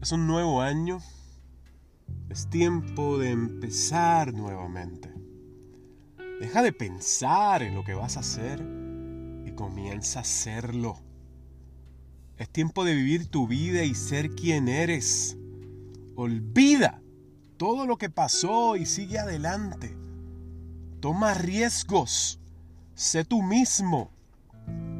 [0.00, 1.02] Es un nuevo año.
[2.30, 5.12] Es tiempo de empezar nuevamente.
[6.40, 8.66] Deja de pensar en lo que vas a hacer
[9.44, 10.96] y comienza a hacerlo.
[12.38, 15.36] Es tiempo de vivir tu vida y ser quien eres.
[16.16, 17.02] Olvida
[17.58, 19.94] todo lo que pasó y sigue adelante.
[21.00, 22.40] Toma riesgos.
[22.94, 24.10] Sé tú mismo.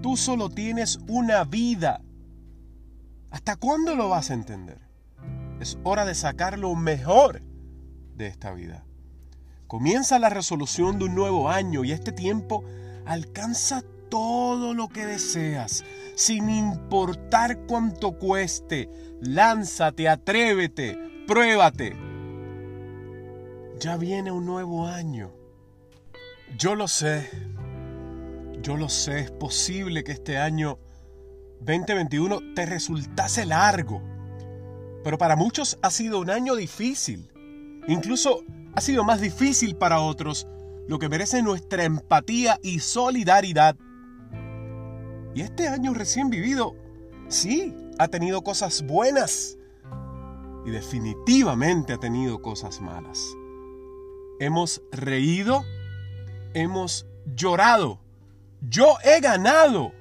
[0.02, 2.02] Tú solo tienes una vida.
[3.30, 4.89] ¿Hasta cuándo lo vas a entender?
[5.60, 7.42] Es hora de sacar lo mejor
[8.16, 8.86] de esta vida.
[9.66, 12.64] Comienza la resolución de un nuevo año y este tiempo
[13.04, 15.84] alcanza todo lo que deseas,
[16.16, 18.88] sin importar cuánto cueste.
[19.20, 21.94] Lánzate, atrévete, pruébate.
[23.78, 25.30] Ya viene un nuevo año.
[26.56, 27.28] Yo lo sé.
[28.62, 29.20] Yo lo sé.
[29.20, 30.78] Es posible que este año
[31.60, 34.09] 2021 te resultase largo
[35.02, 37.28] pero para muchos ha sido un año difícil.
[37.88, 40.46] Incluso ha sido más difícil para otros,
[40.86, 43.76] lo que merece nuestra empatía y solidaridad.
[45.34, 46.74] Y este año recién vivido,
[47.28, 49.56] sí, ha tenido cosas buenas
[50.66, 53.36] y definitivamente ha tenido cosas malas.
[54.40, 55.64] Hemos reído,
[56.54, 58.00] hemos llorado,
[58.68, 59.92] yo he ganado,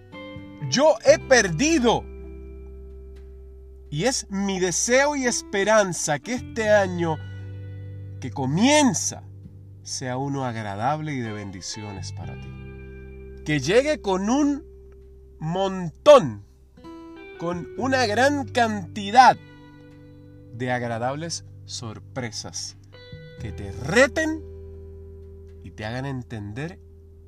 [0.69, 2.03] yo he perdido
[3.89, 7.17] y es mi deseo y esperanza que este año
[8.21, 9.23] que comienza
[9.83, 12.47] sea uno agradable y de bendiciones para ti.
[13.45, 14.63] Que llegue con un
[15.39, 16.43] montón,
[17.39, 19.37] con una gran cantidad
[20.53, 22.77] de agradables sorpresas
[23.41, 24.43] que te reten
[25.63, 26.79] y te hagan entender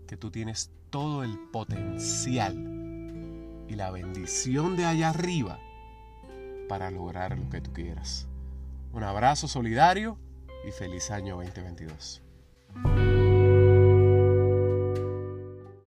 [0.06, 2.54] que tú tienes todo el potencial
[3.68, 5.60] y la bendición de allá arriba
[6.72, 8.30] para lograr lo que tú quieras.
[8.94, 10.18] Un abrazo solidario
[10.66, 12.22] y feliz año 2022.